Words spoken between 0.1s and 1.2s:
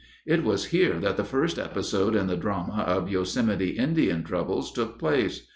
It was here that